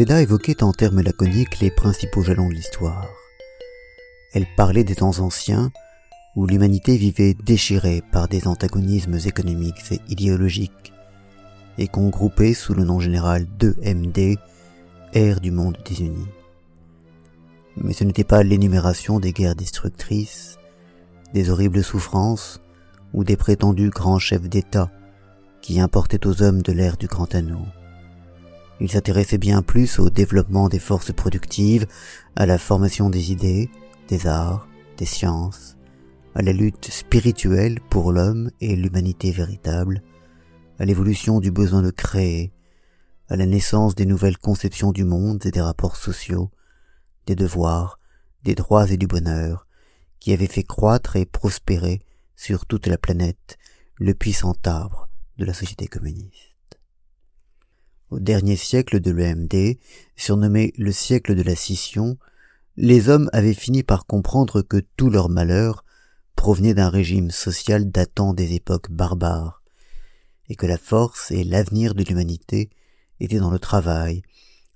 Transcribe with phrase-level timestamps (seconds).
[0.00, 3.06] Veda évoquait en termes laconiques les principaux jalons de l'histoire.
[4.32, 5.70] Elle parlait des temps anciens
[6.36, 10.94] où l'humanité vivait déchirée par des antagonismes économiques et idéologiques,
[11.76, 14.38] et qu'on groupait sous le nom général d'EMD,
[15.12, 16.24] ère du monde désuni.
[17.76, 20.56] Mais ce n'était pas l'énumération des guerres destructrices,
[21.34, 22.62] des horribles souffrances
[23.12, 24.90] ou des prétendus grands chefs d'État
[25.60, 27.66] qui importaient aux hommes de l'ère du grand anneau.
[28.80, 31.86] Il s'intéressait bien plus au développement des forces productives,
[32.34, 33.70] à la formation des idées,
[34.08, 35.76] des arts, des sciences,
[36.34, 40.02] à la lutte spirituelle pour l'homme et l'humanité véritable,
[40.78, 42.52] à l'évolution du besoin de créer,
[43.28, 46.50] à la naissance des nouvelles conceptions du monde et des rapports sociaux,
[47.26, 47.98] des devoirs,
[48.44, 49.66] des droits et du bonheur,
[50.20, 52.00] qui avaient fait croître et prospérer
[52.34, 53.58] sur toute la planète
[53.96, 56.49] le puissant arbre de la société communiste.
[58.10, 59.78] Au dernier siècle de l'EMD,
[60.16, 62.18] surnommé le siècle de la scission,
[62.76, 65.84] les hommes avaient fini par comprendre que tout leur malheur
[66.34, 69.62] provenait d'un régime social datant des époques barbares,
[70.48, 72.70] et que la force et l'avenir de l'humanité
[73.20, 74.22] étaient dans le travail,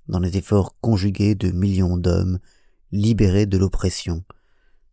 [0.07, 2.39] dans les efforts conjugués de millions d'hommes
[2.93, 4.23] libérés de l'oppression,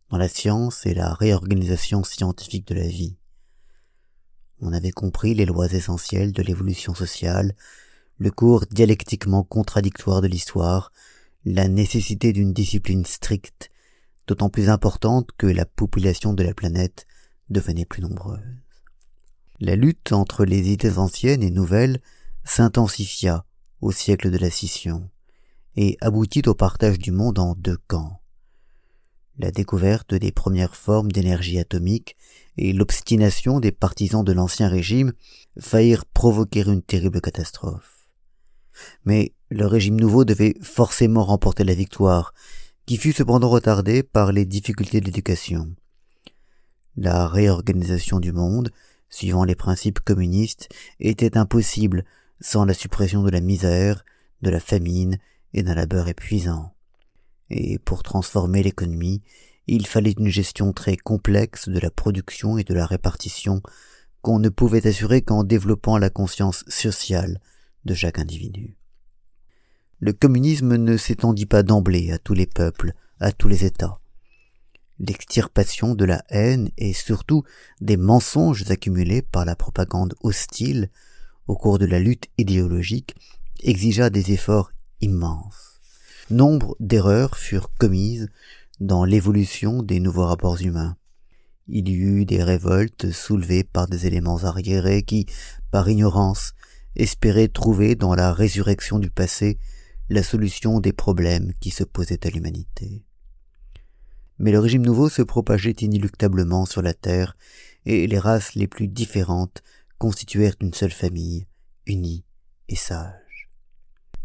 [0.09, 3.15] dans la science et la réorganisation scientifique de la vie.
[4.59, 7.55] On avait compris les lois essentielles de l'évolution sociale
[8.23, 10.93] le cours dialectiquement contradictoire de l'histoire,
[11.43, 13.69] la nécessité d'une discipline stricte,
[14.27, 17.05] d'autant plus importante que la population de la planète
[17.49, 18.39] devenait plus nombreuse.
[19.59, 21.99] La lutte entre les idées anciennes et nouvelles
[22.45, 23.45] s'intensifia
[23.81, 25.09] au siècle de la scission,
[25.75, 28.21] et aboutit au partage du monde en deux camps.
[29.37, 32.15] La découverte des premières formes d'énergie atomique
[32.55, 35.11] et l'obstination des partisans de l'ancien régime
[35.59, 37.92] faillirent provoquer une terrible catastrophe.
[39.05, 42.33] Mais le régime nouveau devait forcément remporter la victoire,
[42.85, 45.73] qui fut cependant retardée par les difficultés de l'éducation.
[46.95, 48.71] La réorganisation du monde,
[49.09, 50.69] suivant les principes communistes,
[50.99, 52.03] était impossible
[52.39, 54.03] sans la suppression de la misère,
[54.41, 55.17] de la famine
[55.53, 56.73] et d'un labeur épuisant.
[57.49, 59.21] Et pour transformer l'économie,
[59.67, 63.61] il fallait une gestion très complexe de la production et de la répartition
[64.21, 67.39] qu'on ne pouvait assurer qu'en développant la conscience sociale
[67.85, 68.75] de chaque individu.
[69.99, 73.99] Le communisme ne s'étendit pas d'emblée à tous les peuples, à tous les États.
[74.99, 77.43] L'extirpation de la haine et surtout
[77.81, 80.89] des mensonges accumulés par la propagande hostile
[81.47, 83.15] au cours de la lutte idéologique
[83.61, 85.79] exigea des efforts immenses.
[86.29, 88.29] Nombre d'erreurs furent commises
[88.79, 90.95] dans l'évolution des nouveaux rapports humains.
[91.67, 95.27] Il y eut des révoltes soulevées par des éléments arriérés qui,
[95.71, 96.53] par ignorance,
[96.95, 99.57] espérer trouver dans la résurrection du passé
[100.09, 103.03] la solution des problèmes qui se posaient à l'humanité.
[104.39, 107.35] Mais le régime nouveau se propageait inéluctablement sur la terre,
[107.85, 109.61] et les races les plus différentes
[109.97, 111.47] constituèrent une seule famille,
[111.85, 112.23] unie
[112.69, 113.49] et sage.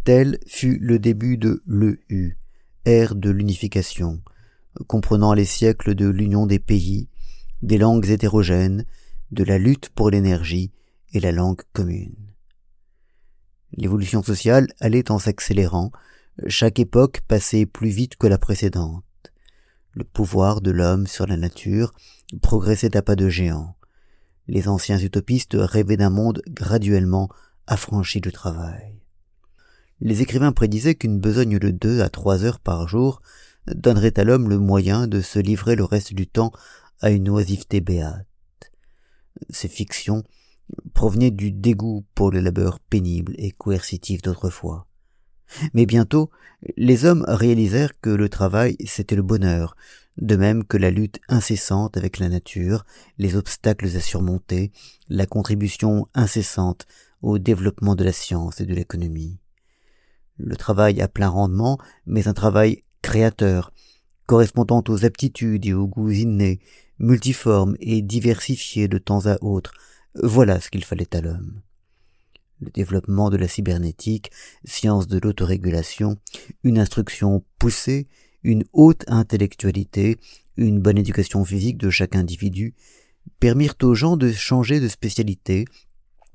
[0.04, 2.38] Tel fut le début de l'EU,
[2.84, 4.22] ère de l'unification,
[4.86, 7.08] comprenant les siècles de l'union des pays,
[7.62, 8.84] des langues hétérogènes,
[9.30, 10.72] de la lutte pour l'énergie
[11.12, 12.27] et la langue commune.
[13.72, 15.92] L'évolution sociale allait en s'accélérant,
[16.46, 19.04] chaque époque passait plus vite que la précédente.
[19.92, 21.92] Le pouvoir de l'homme sur la nature
[22.40, 23.76] progressait à pas de géant.
[24.46, 27.28] Les anciens utopistes rêvaient d'un monde graduellement
[27.66, 28.94] affranchi du travail.
[30.00, 33.20] Les écrivains prédisaient qu'une besogne de deux à trois heures par jour
[33.66, 36.52] donnerait à l'homme le moyen de se livrer le reste du temps
[37.00, 38.26] à une oisiveté béate.
[39.50, 40.24] Ces fictions
[40.94, 44.86] provenait du dégoût pour le labeur pénible et coercitif d'autrefois.
[45.72, 46.30] Mais bientôt,
[46.76, 49.76] les hommes réalisèrent que le travail c'était le bonheur,
[50.18, 52.84] de même que la lutte incessante avec la nature,
[53.18, 54.72] les obstacles à surmonter,
[55.08, 56.86] la contribution incessante
[57.22, 59.38] au développement de la science et de l'économie.
[60.36, 63.72] Le travail à plein rendement, mais un travail créateur,
[64.26, 66.60] correspondant aux aptitudes et aux goûts innés,
[66.98, 69.72] multiformes et diversifiés de temps à autre,
[70.14, 71.60] voilà ce qu'il fallait à l'homme.
[72.60, 74.30] Le développement de la cybernétique,
[74.64, 76.18] science de l'autorégulation,
[76.64, 78.08] une instruction poussée,
[78.42, 80.18] une haute intellectualité,
[80.56, 82.74] une bonne éducation physique de chaque individu,
[83.38, 85.66] permirent aux gens de changer de spécialité,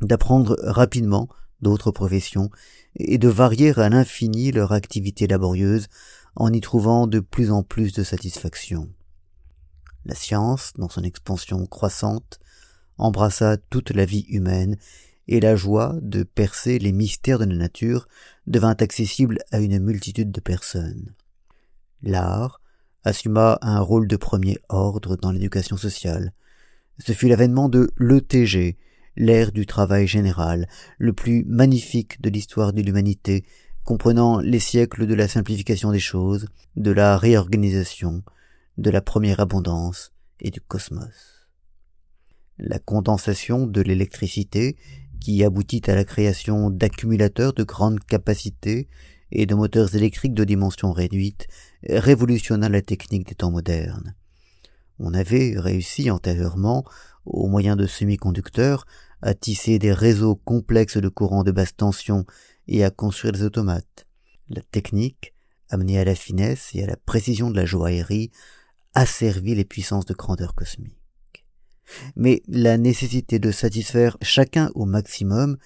[0.02, 1.28] d'apprendre rapidement
[1.62, 2.50] d'autres professions
[2.96, 5.88] et de varier à l'infini leur activité laborieuse
[6.36, 8.90] en y trouvant de plus en plus de satisfaction.
[10.06, 12.40] La science, dans son expansion croissante,
[12.98, 14.78] embrassa toute la vie humaine
[15.28, 18.08] et la joie de percer les mystères de la nature
[18.48, 21.14] devint accessible à une multitude de personnes.
[22.02, 22.60] L'art
[23.04, 26.34] assuma un rôle de premier ordre dans l'éducation sociale.
[27.00, 28.78] Ce fut l'avènement de l'ETG,
[29.16, 30.68] l'ère du travail général,
[30.98, 33.46] le plus magnifique de l'histoire de l'humanité,
[33.84, 38.24] comprenant les siècles de la simplification des choses, de la réorganisation,
[38.78, 41.33] de la première abondance et du cosmos.
[42.58, 44.78] La condensation de l'électricité,
[45.20, 48.90] qui aboutit à la création d'accumulateurs de grande capacité
[49.32, 51.48] et de moteurs électriques de dimension réduite,
[51.90, 54.16] révolutionna la technique des temps modernes.
[55.00, 56.84] On avait réussi antérieurement,
[57.26, 58.86] au moyen de semi-conducteurs,
[59.22, 62.26] à tisser des réseaux complexes de courants de basse tension
[62.68, 64.06] et à construire des automates.
[64.50, 65.34] La technique,
[65.70, 68.30] amenée à la finesse et à la précision de la joaillerie,
[68.94, 71.03] asservit les puissances de grandeur cosmique.
[72.16, 75.58] Mais la nécessité de satisfaire chacun au maximum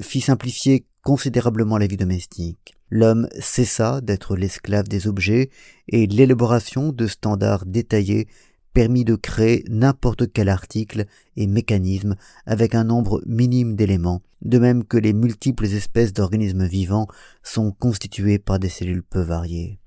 [0.00, 2.74] fit simplifier considérablement la vie domestique.
[2.90, 5.50] L'homme cessa d'être l'esclave des objets
[5.88, 8.28] et l'élaboration de standards détaillés
[8.72, 11.06] permis de créer n'importe quel article
[11.36, 12.16] et mécanisme
[12.46, 17.06] avec un nombre minime d'éléments, de même que les multiples espèces d'organismes vivants
[17.42, 19.78] sont constituées par des cellules peu variées.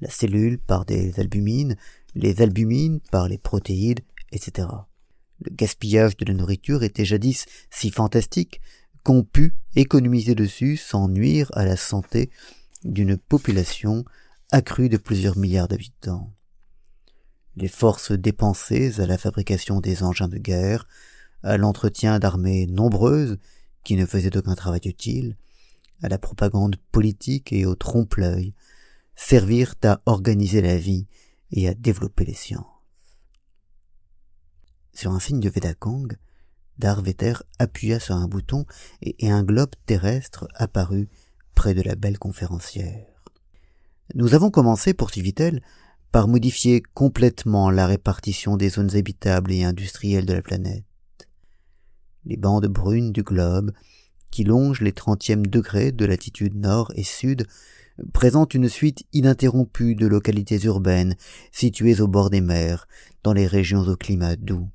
[0.00, 1.76] La cellule par des albumines,
[2.14, 4.00] les albumines par les protéides,
[4.32, 4.66] etc.
[5.44, 8.60] Le gaspillage de la nourriture était jadis si fantastique
[9.04, 12.30] qu'on put économiser dessus sans nuire à la santé
[12.84, 14.04] d'une population
[14.50, 16.32] accrue de plusieurs milliards d'habitants
[17.56, 20.86] les forces dépensées à la fabrication des engins de guerre,
[21.42, 23.38] à l'entretien d'armées nombreuses
[23.84, 25.36] qui ne faisaient aucun travail utile,
[26.02, 28.54] à la propagande politique et au trompe-l'œil,
[29.14, 31.06] servirent à organiser la vie
[31.50, 32.71] et à développer les sciences.
[34.94, 36.08] Sur un signe de Vedakang,
[36.78, 38.66] Darveter appuya sur un bouton
[39.02, 41.08] et un globe terrestre apparut
[41.54, 43.06] près de la belle conférencière.
[44.14, 45.62] Nous avons commencé, poursuivit-elle,
[46.10, 50.84] par modifier complètement la répartition des zones habitables et industrielles de la planète.
[52.24, 53.72] Les bandes brunes du globe,
[54.30, 57.46] qui longent les trentièmes degrés de latitude nord et sud,
[58.12, 61.16] présentent une suite ininterrompue de localités urbaines
[61.50, 62.88] situées au bord des mers,
[63.22, 64.68] dans les régions au climat doux.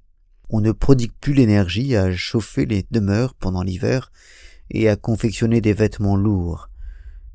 [0.50, 4.12] On ne prodigue plus l'énergie à chauffer les demeures pendant l'hiver
[4.70, 6.70] et à confectionner des vêtements lourds.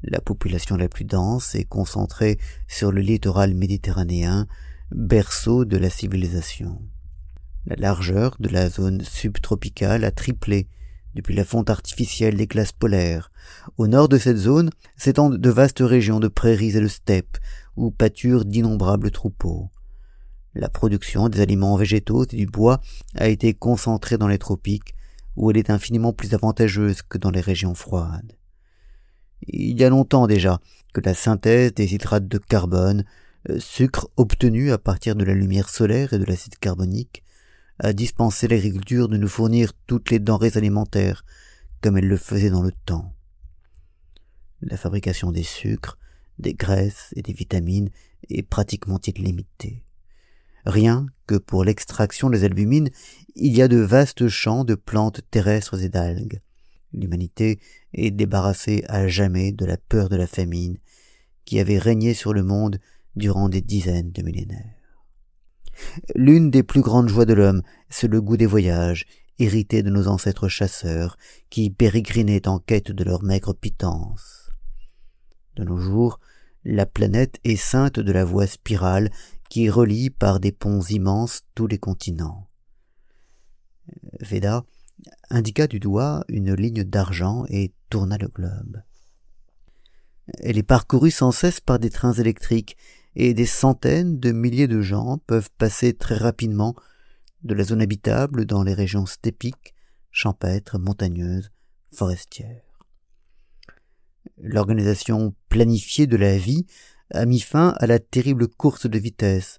[0.02, 4.46] La population la plus dense est concentrée sur le littoral méditerranéen,
[4.90, 6.80] berceau de la civilisation.
[7.66, 10.66] La largeur de la zone subtropicale a triplé
[11.14, 13.30] depuis la fonte artificielle des glaces polaires.
[13.76, 17.38] Au nord de cette zone s'étendent de vastes régions de prairies et de steppes,
[17.76, 19.70] où pâturent d'innombrables troupeaux.
[20.54, 22.80] La production des aliments végétaux et du bois
[23.16, 24.94] a été concentrée dans les tropiques,
[25.36, 28.36] où elle est infiniment plus avantageuse que dans les régions froides.
[29.48, 30.60] Il y a longtemps déjà
[30.92, 33.04] que la synthèse des hydrates de carbone,
[33.48, 37.24] euh, sucre obtenu à partir de la lumière solaire et de l'acide carbonique,
[37.78, 41.24] a dispensé l'agriculture de nous fournir toutes les denrées alimentaires
[41.80, 43.12] comme elle le faisait dans le temps.
[44.60, 45.98] La fabrication des sucres,
[46.38, 47.90] des graisses et des vitamines
[48.28, 49.82] est pratiquement illimitée.
[50.64, 52.90] Rien que pour l'extraction des albumines,
[53.34, 56.40] il y a de vastes champs de plantes terrestres et d'algues.
[56.92, 57.58] L'humanité
[57.94, 60.78] est débarrassée à jamais de la peur de la famine
[61.44, 62.78] qui avait régné sur le monde
[63.16, 64.76] durant des dizaines de millénaires.
[66.14, 69.06] L'une des plus grandes joies de l'homme, c'est le goût des voyages,
[69.38, 71.16] hérité de nos ancêtres chasseurs,
[71.50, 74.50] qui pérégrinaient en quête de leur maigre pitance.
[75.56, 76.20] De nos jours,
[76.64, 79.10] la planète est sainte de la voie spirale
[79.52, 82.48] qui relie par des ponts immenses tous les continents.
[84.20, 84.64] Veda
[85.28, 88.80] indiqua du doigt une ligne d'argent et tourna le globe.
[90.38, 92.78] Elle est parcourue sans cesse par des trains électriques,
[93.14, 96.74] et des centaines de milliers de gens peuvent passer très rapidement
[97.42, 99.74] de la zone habitable dans les régions stépiques,
[100.10, 101.50] champêtres, montagneuses,
[101.92, 102.86] forestières.
[104.38, 106.64] L'organisation planifiée de la vie
[107.12, 109.58] a mis fin à la terrible course de vitesse,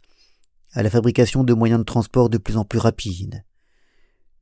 [0.73, 3.43] à la fabrication de moyens de transport de plus en plus rapides.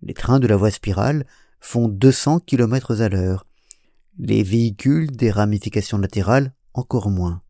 [0.02, 1.26] Les trains de la voie spirale
[1.60, 3.46] font 200 km à l'heure.
[4.18, 7.42] Les véhicules des ramifications latérales encore moins.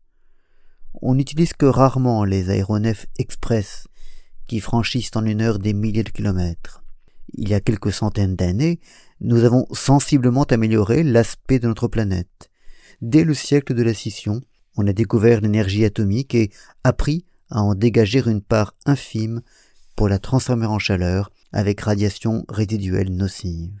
[1.00, 3.88] On n'utilise que rarement les aéronefs express
[4.46, 6.82] qui franchissent en une heure des milliers de kilomètres.
[7.34, 8.80] Il y a quelques centaines d'années,
[9.20, 12.50] nous avons sensiblement amélioré l'aspect de notre planète.
[13.00, 14.42] Dès le siècle de la scission,
[14.76, 16.50] on a découvert l'énergie atomique et
[16.84, 19.42] appris à en dégager une part infime
[19.96, 23.78] pour la transformer en chaleur avec radiation résiduelle nocive.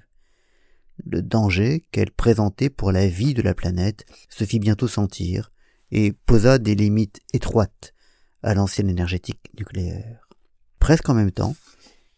[1.04, 5.50] Le danger qu'elle présentait pour la vie de la planète se fit bientôt sentir
[5.90, 7.94] et posa des limites étroites
[8.42, 10.28] à l'ancienne énergétique nucléaire.
[10.78, 11.56] Presque en même temps,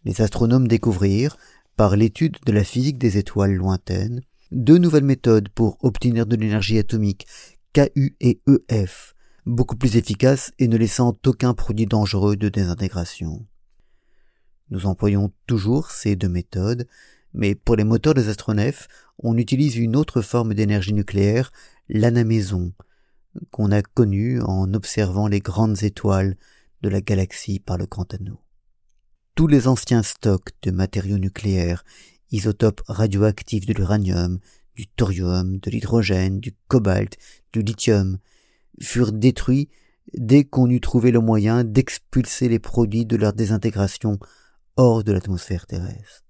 [0.05, 1.37] les astronomes découvrirent,
[1.77, 4.21] par l'étude de la physique des étoiles lointaines,
[4.53, 7.27] deux nouvelles méthodes pour obtenir de l'énergie atomique,
[7.75, 9.17] KU et EF,
[9.47, 13.45] beaucoup plus efficaces et ne laissant aucun produit dangereux de désintégration.
[14.71, 16.87] Nous employons toujours ces deux méthodes,
[17.33, 18.87] mais pour les moteurs des astronefs,
[19.19, 21.51] on utilise une autre forme d'énergie nucléaire,
[21.89, 22.73] l'anamaison,
[23.51, 26.37] qu'on a connue en observant les grandes étoiles
[26.83, 28.39] de la galaxie par le grand anneau.
[29.35, 31.85] Tous les anciens stocks de matériaux nucléaires,
[32.31, 34.39] isotopes radioactifs de l'uranium,
[34.75, 37.17] du thorium, de l'hydrogène, du cobalt,
[37.53, 38.19] du lithium,
[38.81, 39.69] furent détruits
[40.13, 44.19] dès qu'on eut trouvé le moyen d'expulser les produits de leur désintégration
[44.77, 46.25] hors de l'atmosphère terrestre.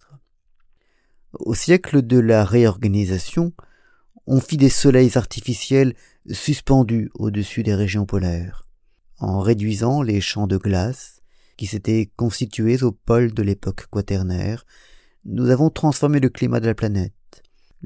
[1.33, 3.53] Au siècle de la réorganisation,
[4.27, 5.95] on fit des soleils artificiels
[6.31, 8.69] suspendus au-dessus des régions polaires.
[9.19, 11.21] En réduisant les champs de glace
[11.57, 14.65] qui s'étaient constitués au pôle de l'époque quaternaire,
[15.25, 17.13] nous avons transformé le climat de la planète.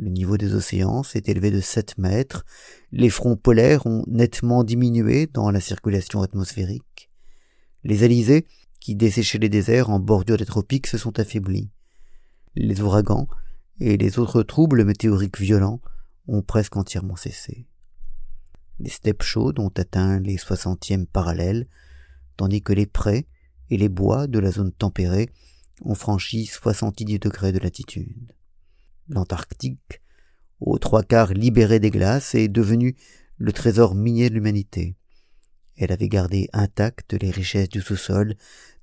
[0.01, 2.45] Le niveau des océans s'est élevé de 7 mètres,
[2.93, 7.11] les fronts polaires ont nettement diminué dans la circulation atmosphérique.
[7.83, 8.47] Les alizés,
[8.79, 11.69] qui desséchaient les déserts en bordure des tropiques, se sont affaiblis.
[12.55, 13.27] Les ouragans
[13.81, 15.81] et les autres troubles météoriques violents
[16.29, 17.67] ont presque entièrement cessé.
[18.79, 21.67] Les steppes chaudes ont atteint les soixantièmes parallèles,
[22.37, 23.27] tandis que les prés
[23.69, 25.29] et les bois de la zone tempérée
[25.85, 28.33] ont franchi soixante-dix degrés de latitude.
[29.09, 30.01] L'Antarctique,
[30.61, 32.97] aux trois quarts libéré des glaces, est devenu
[33.37, 34.97] le trésor minier de l'humanité.
[35.77, 38.35] Elle avait gardé intactes les richesses du sous-sol,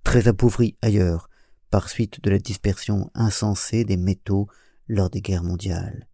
[0.03, 1.29] très appauvries ailleurs,
[1.70, 4.48] par suite de la dispersion insensée des métaux
[4.88, 6.08] lors des guerres mondiales.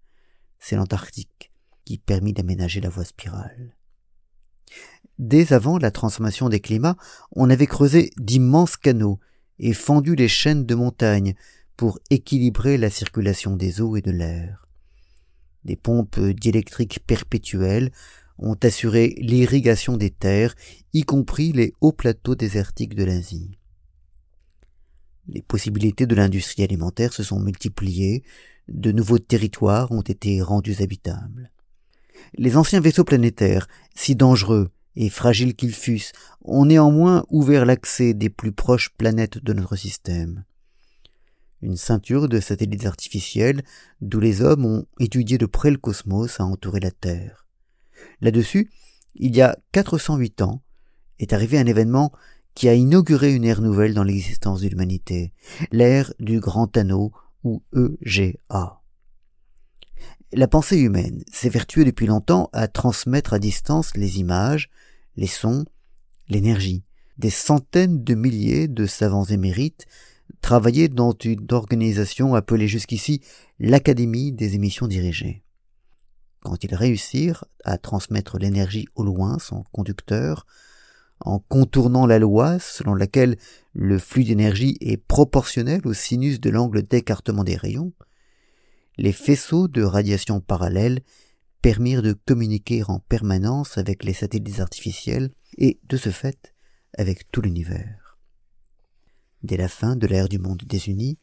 [0.59, 1.51] C'est l'Antarctique
[1.85, 3.75] qui permit d'aménager la voie spirale.
[5.19, 6.97] Dès avant la transformation des climats,
[7.31, 9.19] on avait creusé d'immenses canaux
[9.59, 11.35] et fendu les chaînes de montagnes
[11.77, 14.67] pour équilibrer la circulation des eaux et de l'air.
[15.63, 17.91] Des pompes diélectriques perpétuelles
[18.37, 20.55] ont assuré l'irrigation des terres,
[20.93, 23.57] y compris les hauts plateaux désertiques de l'Asie.
[25.27, 28.23] Les possibilités de l'industrie alimentaire se sont multipliées,
[28.67, 31.51] de nouveaux territoires ont été rendus habitables.
[32.33, 36.13] Les anciens vaisseaux planétaires, si dangereux et fragiles qu'ils fussent,
[36.43, 40.43] ont néanmoins ouvert l'accès des plus proches planètes de notre système.
[41.61, 43.63] Une ceinture de satellites artificiels,
[44.01, 47.47] d'où les hommes ont étudié de près le cosmos, a entouré la Terre.
[48.19, 48.71] Là-dessus,
[49.15, 50.63] il y a 408 ans,
[51.19, 52.11] est arrivé un événement
[52.55, 55.33] qui a inauguré une ère nouvelle dans l'existence de l'humanité,
[55.71, 57.11] l'ère du Grand Anneau
[57.43, 58.81] ou EGA.
[60.33, 64.69] La pensée humaine s'évertuait depuis longtemps à transmettre à distance les images,
[65.15, 65.65] les sons,
[66.29, 66.83] l'énergie.
[67.17, 69.85] Des centaines de milliers de savants émérites
[70.41, 73.21] travaillaient dans une organisation appelée jusqu'ici
[73.59, 75.43] l'Académie des émissions dirigées.
[76.41, 80.45] Quand ils réussirent à transmettre l'énergie au loin sans conducteur,
[81.19, 83.37] en contournant la loi selon laquelle
[83.73, 87.93] le flux d'énergie est proportionnel au sinus de l'angle d'écartement des rayons,
[88.97, 91.01] les faisceaux de radiation parallèle
[91.61, 96.55] permirent de communiquer en permanence avec les satellites artificiels et, de ce fait,
[96.97, 98.00] avec tout l'univers.
[99.43, 101.17] Dès la fin de l'ère du monde désunis,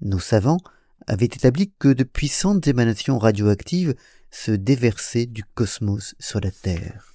[0.00, 0.60] nos savants
[1.06, 3.94] avaient établi que de puissantes émanations radioactives
[4.30, 7.14] se déversaient du cosmos sur la Terre.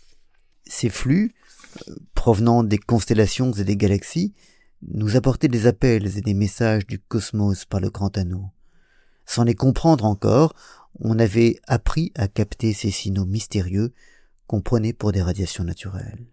[0.66, 1.34] Ces flux,
[2.14, 4.34] provenant des constellations et des galaxies,
[4.82, 8.46] nous apportaient des appels et des messages du cosmos par le grand anneau.
[9.26, 10.54] Sans les comprendre encore,
[11.00, 13.94] on avait appris à capter ces signaux mystérieux
[14.48, 16.26] qu'on prenait pour des radiations naturelles.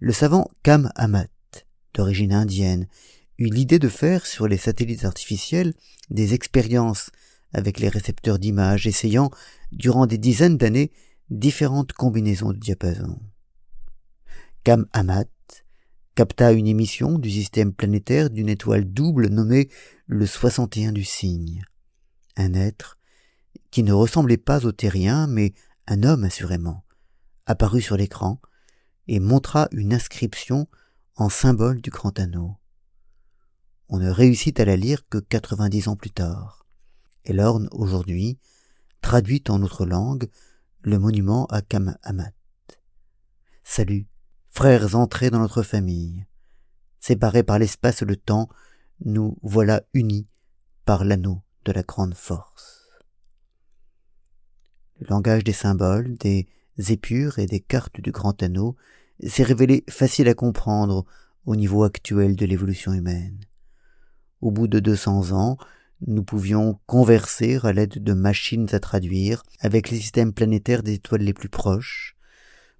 [0.00, 1.28] Le savant Kam Amat,
[1.98, 2.86] d'origine indienne,
[3.38, 5.74] eut l'idée de faire sur les satellites artificiels
[6.10, 7.10] des expériences
[7.52, 9.30] avec les récepteurs d'images, essayant,
[9.72, 10.92] durant des dizaines d'années,
[11.28, 13.18] différentes combinaisons de diapasons.
[14.62, 15.26] Kam Amat
[16.14, 19.68] capta une émission du système planétaire d'une étoile double nommée
[20.06, 21.64] le 61 du cygne.
[22.36, 22.96] Un être
[23.72, 25.52] qui ne ressemblait pas au terrien, mais
[25.88, 26.84] un homme assurément,
[27.46, 28.40] apparut sur l'écran
[29.08, 30.68] et montra une inscription
[31.18, 32.56] en symbole du grand anneau.
[33.88, 36.64] On ne réussit à la lire que quatre-vingt-dix ans plus tard.
[37.24, 38.38] Elle l'orne aujourd'hui,
[39.02, 40.28] traduite en notre langue,
[40.80, 41.96] le monument à Kam.
[43.64, 44.06] Salut,
[44.46, 46.24] frères entrés dans notre famille.
[47.00, 48.48] Séparés par l'espace et le temps,
[49.04, 50.28] nous voilà unis
[50.84, 52.88] par l'anneau de la grande force.
[55.00, 56.46] Le langage des symboles, des
[56.78, 58.76] épures et des cartes du grand anneau
[59.26, 61.04] s'est révélé facile à comprendre
[61.46, 63.40] au niveau actuel de l'évolution humaine.
[64.40, 65.56] Au bout de deux cents ans,
[66.06, 71.22] nous pouvions converser à l'aide de machines à traduire avec les systèmes planétaires des étoiles
[71.22, 72.16] les plus proches,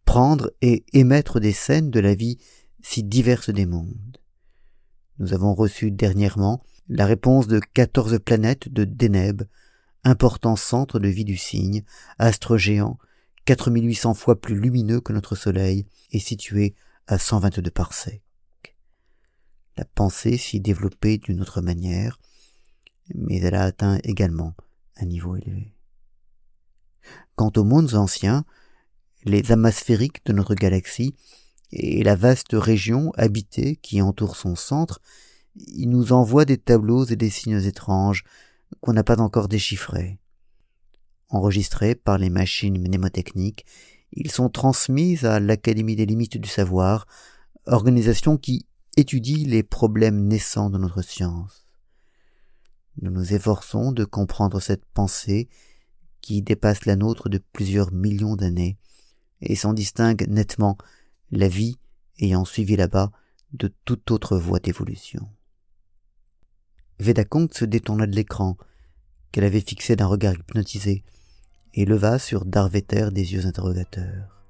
[0.05, 2.39] prendre et émettre des scènes de la vie
[2.83, 4.19] si diverses des mondes.
[5.19, 9.43] Nous avons reçu dernièrement la réponse de quatorze planètes de Deneb,
[10.05, 11.83] important centre de vie du cygne,
[12.19, 12.99] astre géant,
[13.49, 16.75] 4800 fois plus lumineux que notre Soleil et situé
[17.07, 18.23] à 122 parsecs.
[19.79, 22.21] La pensée s'y développait d'une autre manière,
[23.15, 24.55] mais elle a atteint également
[24.97, 25.75] un niveau élevé.
[27.37, 28.45] Quant aux mondes anciens,
[29.25, 31.17] les amas sphériques de notre galaxie
[31.73, 35.01] et la vaste région habitée qui entoure son centre,
[35.57, 38.25] il nous envoie des tableaux et des signes étranges
[38.83, 40.19] qu'on n'a pas encore déchiffrés.
[41.31, 43.67] Enregistrés par les machines mnémotechniques,
[44.13, 47.07] ils sont transmis à l'Académie des limites du savoir,
[47.67, 48.67] organisation qui
[48.97, 51.67] étudie les problèmes naissants de notre science.
[53.01, 55.49] Nous nous efforçons de comprendre cette pensée
[56.21, 58.79] qui dépasse la nôtre de plusieurs millions d'années
[59.41, 60.77] et s'en distingue nettement
[61.31, 61.79] la vie
[62.19, 63.13] ayant suivi là-bas
[63.53, 65.29] de toute autre voie d'évolution.
[66.99, 68.57] Vedakont se détourna de l'écran
[69.31, 71.05] qu'elle avait fixé d'un regard hypnotisé
[71.75, 74.45] et leva sur Darveter des yeux interrogateurs.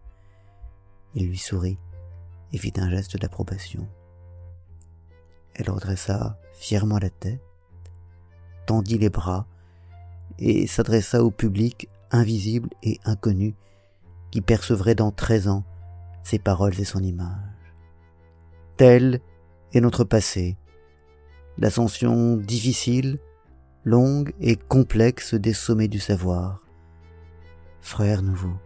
[1.15, 1.79] Il lui sourit
[2.53, 3.87] et fit un geste d'approbation.
[5.54, 7.41] Elle redressa fièrement la tête
[8.69, 9.47] tendit les bras
[10.39, 13.54] et s'adressa au public invisible et inconnu
[14.31, 15.65] qui percevrait dans treize ans
[16.23, 17.73] ses paroles et son image.
[18.76, 19.21] Tel
[19.73, 20.59] est notre passé,
[21.57, 23.19] l'ascension difficile,
[23.85, 26.63] longue et complexe des sommets du savoir.
[27.80, 28.58] Frères nouveaux,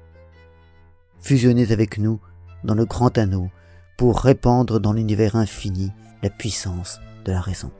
[1.20, 2.20] fusionnez avec nous
[2.64, 3.50] dans le grand anneau
[3.96, 7.70] pour répandre dans l'univers infini la puissance de la raison.